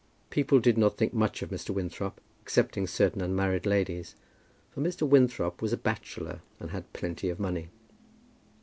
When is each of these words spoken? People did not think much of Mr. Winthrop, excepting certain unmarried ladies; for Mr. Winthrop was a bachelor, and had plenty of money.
People 0.31 0.59
did 0.59 0.79
not 0.79 0.97
think 0.97 1.13
much 1.13 1.43
of 1.43 1.51
Mr. 1.51 1.69
Winthrop, 1.69 2.19
excepting 2.41 2.87
certain 2.87 3.21
unmarried 3.21 3.67
ladies; 3.67 4.15
for 4.71 4.81
Mr. 4.81 5.07
Winthrop 5.07 5.61
was 5.61 5.73
a 5.73 5.77
bachelor, 5.77 6.41
and 6.59 6.71
had 6.71 6.91
plenty 6.91 7.29
of 7.29 7.39
money. 7.39 7.69